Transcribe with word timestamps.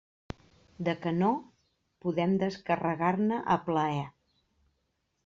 De 0.87 0.93
canó, 1.01 1.27
podem 2.05 2.33
descarregar-ne 2.45 3.39
a 3.57 3.59
plaer. 3.69 4.03